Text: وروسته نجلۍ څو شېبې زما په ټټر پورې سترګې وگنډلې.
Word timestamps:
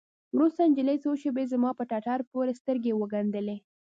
وروسته 0.35 0.61
نجلۍ 0.69 0.97
څو 1.03 1.11
شېبې 1.21 1.43
زما 1.53 1.69
په 1.77 1.83
ټټر 1.89 2.19
پورې 2.31 2.53
سترګې 2.59 2.91
وگنډلې. 2.95 3.57